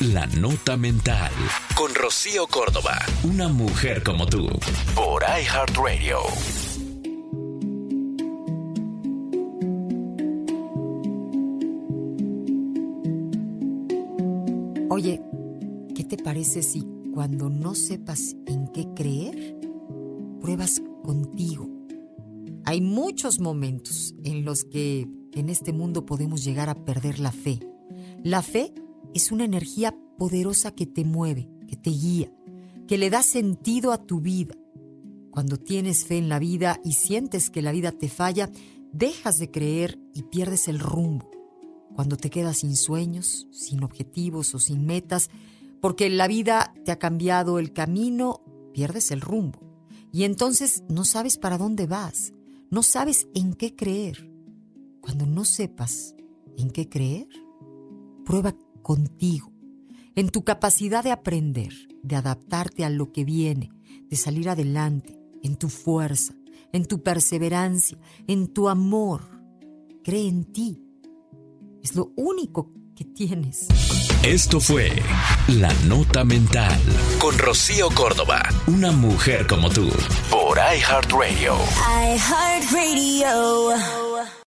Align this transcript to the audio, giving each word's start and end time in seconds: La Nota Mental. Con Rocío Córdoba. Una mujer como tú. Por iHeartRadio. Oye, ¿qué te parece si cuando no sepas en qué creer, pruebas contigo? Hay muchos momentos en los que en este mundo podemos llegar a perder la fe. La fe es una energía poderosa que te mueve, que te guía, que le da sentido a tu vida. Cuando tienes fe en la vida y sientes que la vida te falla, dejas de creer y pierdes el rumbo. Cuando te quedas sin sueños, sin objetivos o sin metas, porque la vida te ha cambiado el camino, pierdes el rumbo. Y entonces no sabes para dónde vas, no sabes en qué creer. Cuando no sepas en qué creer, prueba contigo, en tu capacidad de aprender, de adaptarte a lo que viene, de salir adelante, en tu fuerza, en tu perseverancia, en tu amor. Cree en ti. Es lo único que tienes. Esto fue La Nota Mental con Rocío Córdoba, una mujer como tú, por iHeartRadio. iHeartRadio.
La 0.00 0.26
Nota 0.26 0.76
Mental. 0.76 1.32
Con 1.74 1.94
Rocío 1.94 2.46
Córdoba. 2.48 2.98
Una 3.24 3.48
mujer 3.48 4.02
como 4.02 4.26
tú. 4.26 4.46
Por 4.94 5.22
iHeartRadio. 5.22 6.18
Oye, 14.90 15.22
¿qué 15.94 16.04
te 16.04 16.18
parece 16.18 16.62
si 16.62 16.86
cuando 17.14 17.48
no 17.48 17.74
sepas 17.74 18.36
en 18.44 18.68
qué 18.74 18.86
creer, 18.94 19.56
pruebas 20.42 20.82
contigo? 21.04 21.70
Hay 22.66 22.82
muchos 22.82 23.40
momentos 23.40 24.14
en 24.24 24.44
los 24.44 24.64
que 24.64 25.08
en 25.32 25.48
este 25.48 25.72
mundo 25.72 26.04
podemos 26.04 26.44
llegar 26.44 26.68
a 26.68 26.74
perder 26.84 27.18
la 27.18 27.32
fe. 27.32 27.60
La 28.22 28.42
fe 28.42 28.74
es 29.14 29.32
una 29.32 29.44
energía 29.44 29.96
poderosa 30.18 30.70
que 30.72 30.86
te 30.86 31.04
mueve, 31.04 31.48
que 31.68 31.76
te 31.76 31.90
guía, 31.90 32.32
que 32.86 32.98
le 32.98 33.10
da 33.10 33.22
sentido 33.22 33.92
a 33.92 34.04
tu 34.04 34.20
vida. 34.20 34.54
Cuando 35.30 35.58
tienes 35.58 36.04
fe 36.04 36.16
en 36.18 36.28
la 36.28 36.38
vida 36.38 36.80
y 36.84 36.92
sientes 36.92 37.50
que 37.50 37.62
la 37.62 37.72
vida 37.72 37.92
te 37.92 38.08
falla, 38.08 38.50
dejas 38.92 39.38
de 39.38 39.50
creer 39.50 39.98
y 40.14 40.22
pierdes 40.22 40.68
el 40.68 40.78
rumbo. 40.78 41.30
Cuando 41.94 42.16
te 42.16 42.30
quedas 42.30 42.58
sin 42.58 42.76
sueños, 42.76 43.46
sin 43.50 43.82
objetivos 43.82 44.54
o 44.54 44.58
sin 44.58 44.86
metas, 44.86 45.30
porque 45.80 46.08
la 46.08 46.26
vida 46.28 46.74
te 46.84 46.92
ha 46.92 46.98
cambiado 46.98 47.58
el 47.58 47.72
camino, 47.72 48.40
pierdes 48.72 49.10
el 49.10 49.20
rumbo. 49.20 49.60
Y 50.12 50.24
entonces 50.24 50.82
no 50.88 51.04
sabes 51.04 51.36
para 51.36 51.58
dónde 51.58 51.86
vas, 51.86 52.32
no 52.70 52.82
sabes 52.82 53.28
en 53.34 53.54
qué 53.54 53.74
creer. 53.74 54.30
Cuando 55.00 55.26
no 55.26 55.44
sepas 55.44 56.14
en 56.56 56.70
qué 56.70 56.88
creer, 56.88 57.28
prueba 58.24 58.56
contigo, 58.86 59.50
en 60.14 60.28
tu 60.28 60.44
capacidad 60.44 61.02
de 61.02 61.10
aprender, 61.10 61.72
de 62.04 62.14
adaptarte 62.14 62.84
a 62.84 62.88
lo 62.88 63.10
que 63.10 63.24
viene, 63.24 63.72
de 64.08 64.16
salir 64.16 64.48
adelante, 64.48 65.18
en 65.42 65.56
tu 65.56 65.68
fuerza, 65.68 66.34
en 66.72 66.84
tu 66.84 67.02
perseverancia, 67.02 67.98
en 68.28 68.46
tu 68.46 68.68
amor. 68.68 69.22
Cree 70.04 70.28
en 70.28 70.44
ti. 70.44 70.80
Es 71.82 71.96
lo 71.96 72.12
único 72.14 72.70
que 72.94 73.04
tienes. 73.04 73.66
Esto 74.22 74.60
fue 74.60 74.92
La 75.48 75.74
Nota 75.88 76.22
Mental 76.24 76.80
con 77.18 77.36
Rocío 77.36 77.90
Córdoba, 77.90 78.40
una 78.68 78.92
mujer 78.92 79.48
como 79.48 79.68
tú, 79.68 79.90
por 80.30 80.58
iHeartRadio. 80.58 81.56
iHeartRadio. 82.14 84.05